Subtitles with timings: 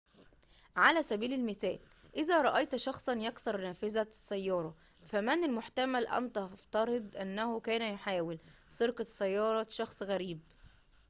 [0.75, 1.79] على سبيل المثال
[2.15, 8.37] إذا رأيت شخصاً يكسر نافذة سيارة فمن المحتمل أن تفترض أنه كان يحاول
[8.69, 10.39] سرقة سيارة شخص غريب